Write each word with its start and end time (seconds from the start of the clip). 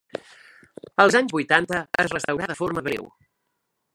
Als 1.03 1.17
anys 1.19 1.35
vuitanta 1.35 1.83
es 2.05 2.11
restaurà 2.15 2.49
de 2.53 2.57
forma 2.63 2.85
breu. 2.91 3.09